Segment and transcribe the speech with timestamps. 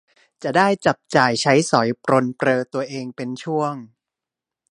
[0.43, 3.73] จะได้จับจ่ายใช้สอยปรนเปรอตัวเองเป็นช่วง